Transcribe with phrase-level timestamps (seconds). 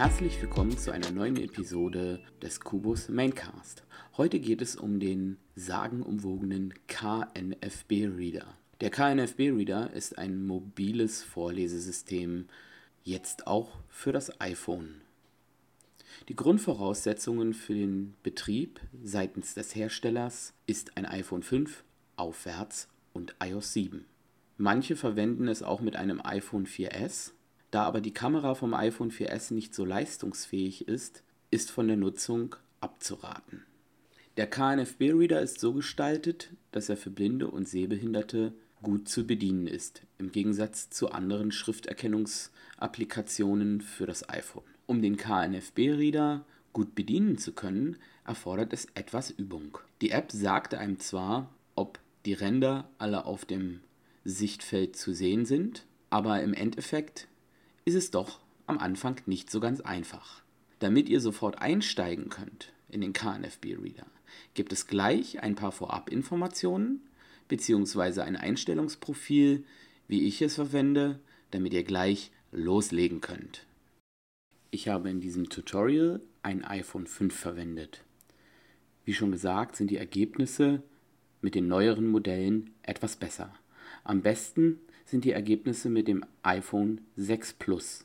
[0.00, 3.82] Herzlich willkommen zu einer neuen Episode des Kubus Maincast.
[4.16, 8.46] Heute geht es um den sagenumwogenen KNFB Reader.
[8.80, 12.46] Der KNFB Reader ist ein mobiles Vorlesesystem,
[13.04, 15.02] jetzt auch für das iPhone.
[16.30, 21.84] Die Grundvoraussetzungen für den Betrieb seitens des Herstellers ist ein iPhone 5
[22.16, 24.06] aufwärts und iOS 7.
[24.56, 27.32] Manche verwenden es auch mit einem iPhone 4S.
[27.70, 32.56] Da aber die Kamera vom iPhone 4S nicht so leistungsfähig ist, ist von der Nutzung
[32.80, 33.64] abzuraten.
[34.36, 40.02] Der KNFB-Reader ist so gestaltet, dass er für Blinde und Sehbehinderte gut zu bedienen ist,
[40.18, 44.64] im Gegensatz zu anderen Schrifterkennungsapplikationen für das iPhone.
[44.86, 49.78] Um den KNFB-Reader gut bedienen zu können, erfordert es etwas Übung.
[50.00, 53.80] Die App sagte einem zwar, ob die Ränder alle auf dem
[54.24, 57.28] Sichtfeld zu sehen sind, aber im Endeffekt
[57.84, 60.42] ist es doch am Anfang nicht so ganz einfach.
[60.78, 64.06] Damit ihr sofort einsteigen könnt in den KNFB-Reader,
[64.54, 67.00] gibt es gleich ein paar Vorabinformationen
[67.48, 68.22] bzw.
[68.22, 69.64] ein Einstellungsprofil,
[70.08, 71.20] wie ich es verwende,
[71.50, 73.66] damit ihr gleich loslegen könnt.
[74.70, 78.02] Ich habe in diesem Tutorial ein iPhone 5 verwendet.
[79.04, 80.82] Wie schon gesagt, sind die Ergebnisse
[81.42, 83.52] mit den neueren Modellen etwas besser.
[84.04, 84.78] Am besten
[85.10, 88.04] sind die Ergebnisse mit dem iPhone 6 Plus,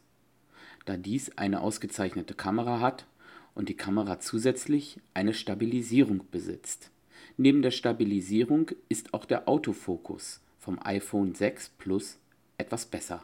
[0.86, 3.06] da dies eine ausgezeichnete Kamera hat
[3.54, 6.90] und die Kamera zusätzlich eine Stabilisierung besitzt.
[7.38, 12.18] Neben der Stabilisierung ist auch der Autofokus vom iPhone 6 Plus
[12.58, 13.24] etwas besser.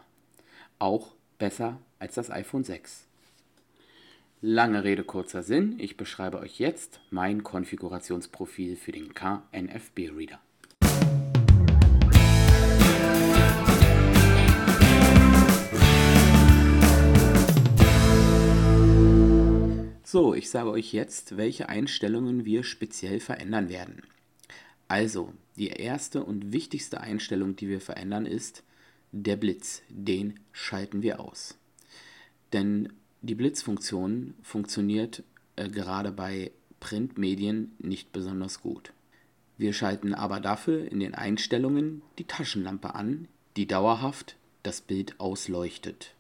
[0.78, 3.08] Auch besser als das iPhone 6.
[4.42, 5.76] Lange Rede, kurzer Sinn.
[5.80, 10.16] Ich beschreibe euch jetzt mein Konfigurationsprofil für den KNFB
[20.12, 24.02] So, ich sage euch jetzt, welche Einstellungen wir speziell verändern werden.
[24.90, 28.64] Also, die erste und wichtigste Einstellung, die wir verändern, ist
[29.14, 29.84] der Blitz.
[29.88, 31.58] Den schalten wir aus.
[32.52, 32.92] Denn
[33.22, 35.24] die Blitzfunktion funktioniert
[35.56, 36.52] äh, gerade bei
[36.82, 38.92] Printmedien nicht besonders gut.
[39.58, 46.16] Wir schalten aber dafür in den Einstellungen die Taschenlampe an, die dauerhaft das Bild ausleuchtet.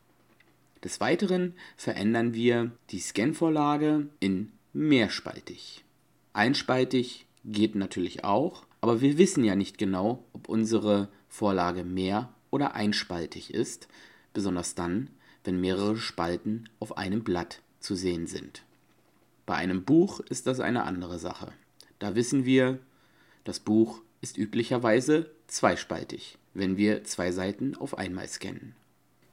[0.84, 5.84] Des Weiteren verändern wir die Scanvorlage in mehrspaltig.
[6.34, 12.74] Einspaltig geht natürlich auch, aber wir wissen ja nicht genau, ob unsere Vorlage mehr oder
[12.74, 13.88] einspaltig ist,
[14.34, 15.09] besonders dann,
[15.44, 18.64] wenn mehrere Spalten auf einem Blatt zu sehen sind.
[19.46, 21.52] Bei einem Buch ist das eine andere Sache.
[22.00, 22.80] Da wissen wir,
[23.44, 28.75] das Buch ist üblicherweise zweispaltig, wenn wir zwei Seiten auf einmal scannen.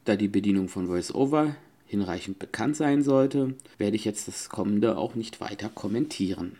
[0.09, 1.55] Da die Bedienung von VoiceOver
[1.85, 6.59] hinreichend bekannt sein sollte, werde ich jetzt das kommende auch nicht weiter kommentieren.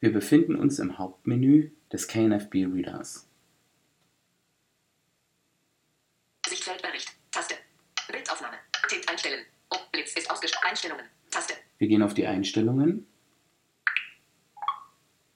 [0.00, 3.28] Wir befinden uns im Hauptmenü des KNFB Readers.
[6.48, 7.54] Sichtfeldbericht, Taste,
[8.10, 8.56] Bildaufnahme.
[8.88, 9.46] Tipp einstellen.
[9.70, 10.68] Oh, Blitz ist ausgeschaltet.
[10.68, 11.06] Einstellungen.
[11.30, 11.54] Taste.
[11.78, 13.06] Wir gehen auf die Einstellungen.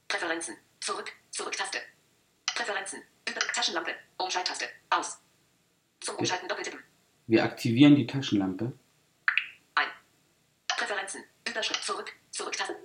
[0.09, 0.56] Präferenzen.
[0.81, 1.12] Zurück.
[1.31, 1.78] Zurück-Taste.
[2.56, 3.00] Präferenzen.
[3.31, 3.93] Über Taschenlampe.
[4.19, 4.65] Umschalttaste.
[4.91, 5.21] Aus.
[6.00, 6.81] Zum Umschalten doppeltippen.
[7.32, 8.75] Wir aktivieren die Taschenlampe.
[9.75, 9.87] Ein.
[10.69, 11.25] Präferenzen.
[11.48, 11.82] Überschrift.
[11.82, 12.12] Zurück.
[12.31, 12.76] Zurück-Taste.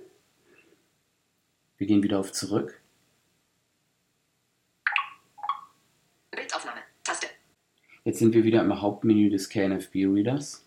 [1.76, 2.80] Wir gehen wieder auf Zurück.
[8.04, 10.66] Jetzt sind wir wieder im Hauptmenü des KNFB Readers.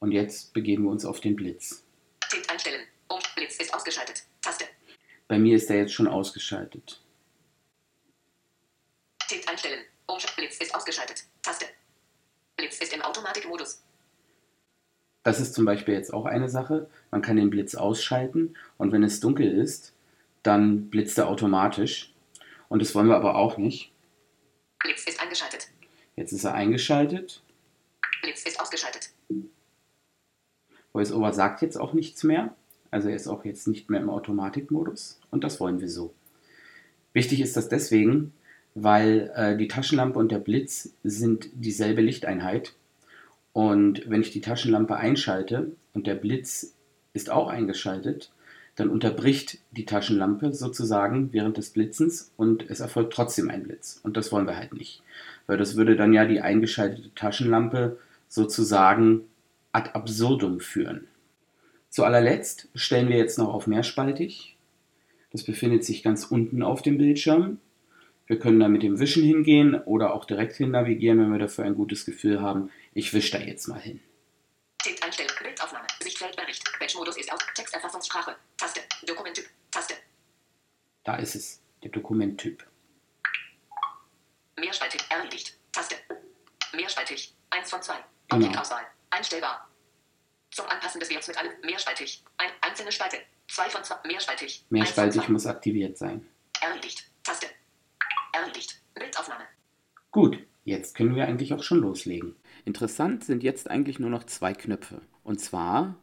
[0.00, 1.86] Und jetzt begeben wir uns auf den Blitz.
[2.28, 2.88] Tipp einstellen.
[3.06, 4.24] Um Blitz ist ausgeschaltet.
[4.40, 4.64] Taste.
[5.28, 7.00] Bei mir ist er jetzt schon ausgeschaltet.
[9.28, 9.78] Tipp einstellen.
[9.78, 9.86] Um
[10.36, 11.24] Blitz ist ausgeschaltet.
[11.42, 11.66] Taste.
[12.56, 13.82] Blitz ist im Automatikmodus.
[15.22, 16.88] Das ist zum Beispiel jetzt auch eine Sache.
[17.10, 19.92] Man kann den Blitz ausschalten und wenn es dunkel ist,
[20.42, 22.14] dann blitzt er automatisch.
[22.68, 23.92] Und das wollen wir aber auch nicht.
[24.78, 25.68] Blitz ist eingeschaltet.
[26.14, 27.42] Jetzt ist er eingeschaltet.
[28.22, 29.10] Blitz ist ausgeschaltet.
[30.92, 32.54] VoiceOver sagt jetzt auch nichts mehr.
[32.90, 35.20] Also er ist auch jetzt nicht mehr im Automatikmodus.
[35.30, 36.14] Und das wollen wir so.
[37.12, 38.32] Wichtig ist das deswegen,
[38.76, 42.74] weil äh, die Taschenlampe und der Blitz sind dieselbe Lichteinheit.
[43.54, 46.74] Und wenn ich die Taschenlampe einschalte und der Blitz
[47.14, 48.30] ist auch eingeschaltet,
[48.74, 53.98] dann unterbricht die Taschenlampe sozusagen während des Blitzens und es erfolgt trotzdem ein Blitz.
[54.02, 55.02] Und das wollen wir halt nicht.
[55.46, 59.22] Weil das würde dann ja die eingeschaltete Taschenlampe sozusagen
[59.72, 61.08] ad absurdum führen.
[61.88, 64.54] Zu allerletzt stellen wir jetzt noch auf mehrspaltig.
[65.30, 67.56] Das befindet sich ganz unten auf dem Bildschirm.
[68.26, 71.64] Wir können da mit dem Wischen hingehen oder auch direkt hin navigieren, wenn wir dafür
[71.64, 72.70] ein gutes Gefühl haben.
[72.92, 74.00] Ich wische da jetzt mal hin.
[76.00, 76.62] Sichtfeldbericht.
[76.78, 77.40] Batch-Modus ist aus.
[77.54, 78.36] Texterfassungssprache.
[78.56, 78.80] Taste.
[79.06, 79.48] Dokumenttyp.
[79.70, 79.94] Taste.
[81.04, 82.64] Da ist es, der Dokumenttyp.
[84.58, 85.00] Mehrspaltig.
[85.10, 85.58] Erledigt.
[85.72, 85.96] Taste.
[86.74, 87.34] Mehrspaltig.
[87.50, 87.94] 1 von 2.
[87.94, 88.36] Genau.
[88.36, 88.86] Objektauswahl.
[89.10, 89.68] Einstellbar.
[90.50, 91.52] Zum Anpassen des Werts mit allem.
[91.62, 92.24] Mehrspaltig.
[92.38, 93.18] Ein, einzelne Spalte.
[93.48, 93.96] 2 von 2.
[94.06, 94.64] Mehrspaltig.
[94.70, 96.26] Mehrspaltig muss aktiviert sein.
[96.60, 97.10] Erledigt.
[98.46, 98.80] Erledigt.
[98.94, 99.42] Bildaufnahme.
[100.12, 102.36] Gut, jetzt können wir eigentlich auch schon loslegen.
[102.64, 105.02] Interessant sind jetzt eigentlich nur noch zwei Knöpfe.
[105.24, 105.96] Und zwar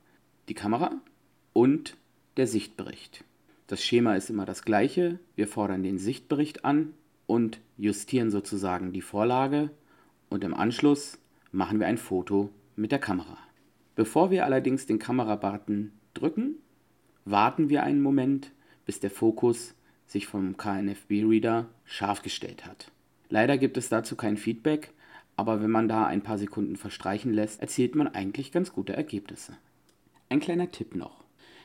[0.49, 0.91] die Kamera
[1.53, 1.95] und
[2.35, 3.23] der Sichtbericht.
[3.67, 5.19] Das Schema ist immer das gleiche.
[5.35, 6.93] Wir fordern den Sichtbericht an
[7.27, 9.69] und justieren sozusagen die Vorlage
[10.29, 11.19] und im Anschluss
[11.51, 13.37] machen wir ein Foto mit der Kamera.
[13.95, 16.55] Bevor wir allerdings den Kamerabutton drücken,
[17.23, 18.51] warten wir einen Moment,
[18.85, 19.75] bis der Fokus
[20.13, 22.91] sich vom KNFB-Reader scharf gestellt hat.
[23.29, 24.93] Leider gibt es dazu kein Feedback,
[25.35, 29.57] aber wenn man da ein paar Sekunden verstreichen lässt, erzielt man eigentlich ganz gute Ergebnisse.
[30.29, 31.23] Ein kleiner Tipp noch.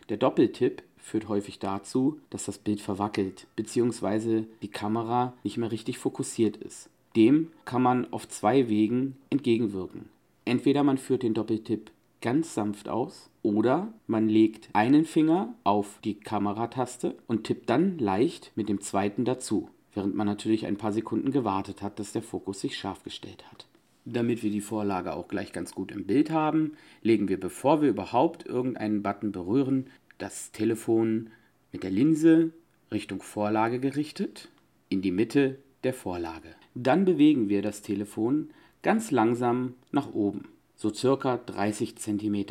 [0.09, 4.45] Der Doppeltipp führt häufig dazu, dass das Bild verwackelt bzw.
[4.63, 6.89] die Kamera nicht mehr richtig fokussiert ist.
[7.17, 10.09] Dem kann man auf zwei Wegen entgegenwirken.
[10.47, 11.91] Entweder man führt den Doppeltipp
[12.23, 18.53] ganz sanft aus oder man legt einen Finger auf die Kamerataste und tippt dann leicht
[18.57, 22.61] mit dem zweiten dazu, während man natürlich ein paar Sekunden gewartet hat, dass der Fokus
[22.61, 23.67] sich scharf gestellt hat.
[24.05, 26.73] Damit wir die Vorlage auch gleich ganz gut im Bild haben,
[27.03, 29.87] legen wir, bevor wir überhaupt irgendeinen Button berühren,
[30.19, 31.31] das Telefon
[31.73, 32.53] mit der Linse
[32.93, 34.51] Richtung Vorlage gerichtet
[34.91, 36.51] in die Mitte der Vorlage.
[36.75, 38.51] Dann bewegen wir das Telefon
[38.83, 42.47] ganz langsam nach oben, so circa 30 cm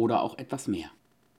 [0.00, 0.90] oder auch etwas mehr.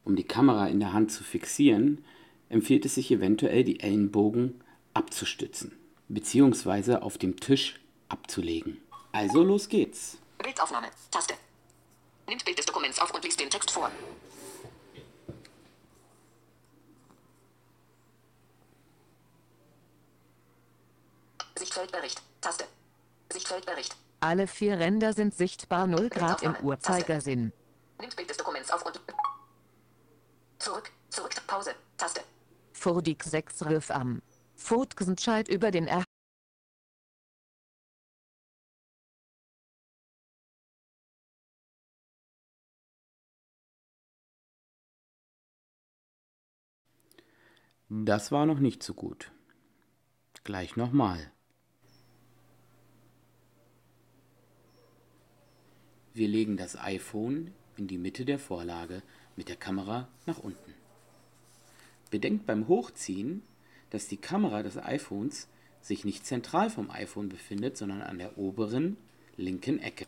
[0.03, 2.05] Um die Kamera in der Hand zu fixieren,
[2.49, 4.61] empfiehlt es sich eventuell, die Ellenbogen
[4.93, 5.77] abzustützen
[6.09, 6.95] bzw.
[6.97, 8.77] auf dem Tisch abzulegen.
[9.11, 10.19] Also los geht's.
[10.37, 10.87] Bildaufnahme.
[11.09, 11.33] Taste.
[12.27, 13.91] Nimmt Bild des Dokuments auf und liest den Text vor.
[21.57, 22.21] Sichtfeldbericht.
[22.41, 22.65] Taste.
[23.31, 23.95] Sichtfeldbericht.
[24.19, 27.53] Alle vier Ränder sind sichtbar 0 Grad im Uhrzeigersinn.
[28.01, 28.99] Nimmt Bild des Dokuments auf und.
[30.57, 30.91] Zurück.
[31.09, 31.35] Zurück.
[31.45, 31.75] Pause.
[31.97, 32.21] Taste.
[32.73, 34.23] Furdik 6 Riff am.
[34.55, 36.03] Fotgsentscheid über den Er
[47.89, 49.31] Das war noch nicht so gut.
[50.43, 51.31] Gleich nochmal.
[56.13, 59.01] Wir legen das iPhone in die Mitte der Vorlage
[59.35, 60.73] mit der Kamera nach unten.
[62.11, 63.41] Bedenkt beim Hochziehen,
[63.89, 65.47] dass die Kamera des iPhones
[65.81, 68.97] sich nicht zentral vom iPhone befindet, sondern an der oberen
[69.35, 70.05] linken Ecke.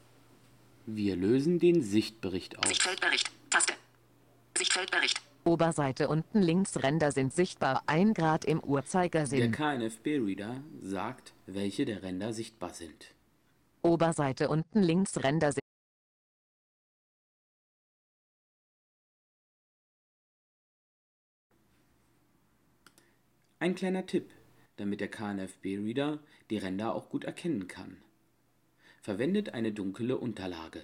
[0.85, 2.67] Wir lösen den Sichtbericht auf.
[2.67, 3.31] Sichtfeldbericht.
[3.49, 3.73] Taste.
[4.55, 5.21] Sichtfeldbericht.
[5.43, 9.51] Oberseite unten links Ränder sind sichtbar 1 Grad im Der Uhrzeigersinn.
[9.51, 13.15] KNFB-Reader sagt, welche der Ränder sichtbar sind.
[13.81, 15.63] Oberseite unten links Ränder sind
[23.63, 24.29] Ein kleiner Tipp,
[24.75, 27.95] damit der KNFB-Reader die Ränder auch gut erkennen kann.
[29.01, 30.83] Verwendet eine dunkle Unterlage.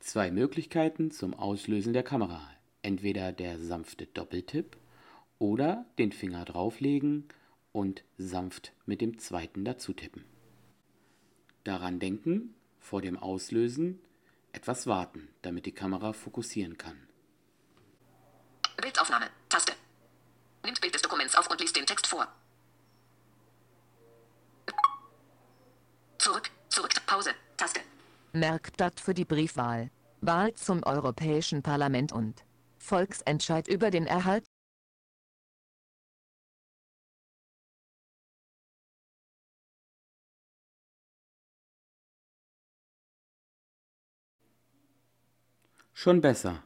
[0.00, 2.50] Zwei Möglichkeiten zum Auslösen der Kamera.
[2.82, 4.76] Entweder der sanfte Doppeltipp
[5.38, 7.28] oder den Finger drauflegen
[7.72, 10.24] und sanft mit dem zweiten dazu tippen.
[11.64, 14.00] Daran denken, vor dem Auslösen
[14.52, 17.08] etwas warten, damit die Kamera fokussieren kann.
[18.80, 19.26] Bildaufnahme.
[19.48, 19.72] Taste.
[20.64, 22.26] Nimmt Bild des Dokuments auf und liest den Text vor.
[26.18, 26.50] Zurück.
[26.68, 26.92] Zurück.
[27.06, 27.30] Pause.
[27.56, 27.80] Taste.
[28.32, 29.90] Merkblatt für die Briefwahl.
[30.20, 32.44] Wahl zum Europäischen Parlament und
[32.82, 34.44] Volksentscheid über den Erhalt
[45.94, 46.62] Schon besser,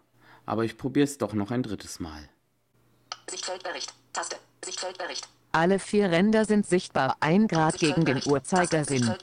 [0.46, 2.26] aber ich probier's doch noch ein drittes Mal.
[3.28, 3.92] Sichtfeldbericht.
[4.14, 4.36] Taste.
[4.64, 5.28] Sichtfeldbericht.
[5.52, 8.22] Alle vier Ränder sind sichtbar 1 Grad gegen den.
[8.24, 9.14] Uhrzeigersinn.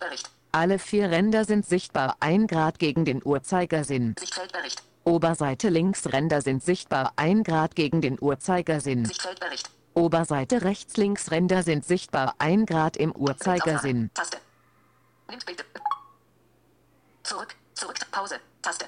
[0.52, 4.14] Alle vier Ränder sind sichtbar 1 Grad gegen den Uhrzeigersinn.
[4.20, 4.84] Sichtfeldbericht.
[5.06, 9.06] Oberseite links Ränder sind sichtbar 1 Grad gegen den Uhrzeigersinn.
[9.06, 9.70] Sichtfeldbericht.
[9.94, 14.10] Oberseite rechts links Ränder sind sichtbar 1 Grad im Uhrzeigersinn.
[14.14, 14.38] Taste.
[15.30, 15.66] Nimmt Bild.
[17.24, 17.56] Zurück.
[17.74, 17.96] Zurück.
[18.12, 18.36] Pause.
[18.62, 18.86] Taste.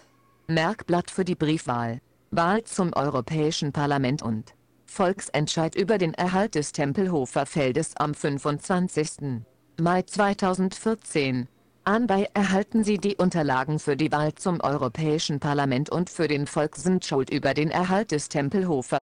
[0.48, 2.00] Merkblatt für die Briefwahl.
[2.32, 4.54] Wahl zum Europäischen Parlament und
[4.86, 9.42] Volksentscheid über den Erhalt des Tempelhofer Feldes am 25.
[9.80, 11.50] Mai 2014.
[11.88, 17.30] Anbei erhalten Sie die Unterlagen für die Wahl zum Europäischen Parlament und für den Volksentscheid
[17.30, 18.98] über den Erhalt des Tempelhofer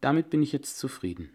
[0.00, 1.30] Damit bin ich jetzt zufrieden.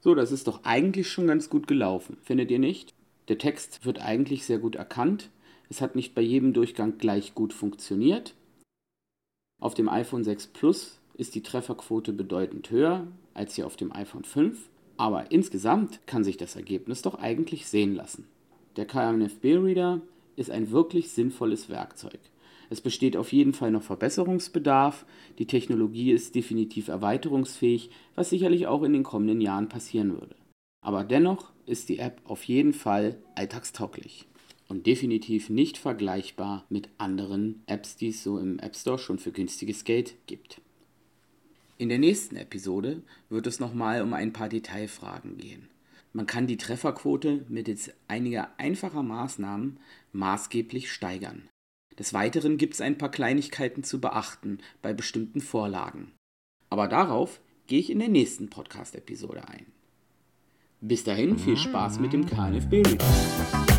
[0.00, 2.94] So, das ist doch eigentlich schon ganz gut gelaufen, findet ihr nicht?
[3.26, 5.30] Der Text wird eigentlich sehr gut erkannt.
[5.70, 8.34] Es hat nicht bei jedem Durchgang gleich gut funktioniert.
[9.60, 14.24] Auf dem iPhone 6 Plus ist die Trefferquote bedeutend höher als hier auf dem iPhone
[14.24, 18.26] 5, aber insgesamt kann sich das Ergebnis doch eigentlich sehen lassen.
[18.76, 20.00] Der KMFB-Reader
[20.36, 22.20] ist ein wirklich sinnvolles Werkzeug.
[22.70, 25.06] Es besteht auf jeden Fall noch Verbesserungsbedarf.
[25.38, 30.36] Die Technologie ist definitiv erweiterungsfähig, was sicherlich auch in den kommenden Jahren passieren würde.
[30.84, 34.28] Aber dennoch ist die App auf jeden Fall alltagstauglich
[34.68, 39.32] und definitiv nicht vergleichbar mit anderen Apps, die es so im App Store schon für
[39.32, 40.60] günstiges Geld gibt.
[41.78, 45.68] In der nächsten Episode wird es nochmal um ein paar Detailfragen gehen.
[46.12, 49.78] Man kann die Trefferquote mittels einiger einfacher Maßnahmen
[50.12, 51.48] maßgeblich steigern.
[51.98, 56.12] Des Weiteren gibt es ein paar Kleinigkeiten zu beachten bei bestimmten Vorlagen.
[56.70, 59.66] Aber darauf gehe ich in der nächsten Podcast-Episode ein.
[60.80, 63.77] Bis dahin viel Spaß mit dem KNFB-Reader.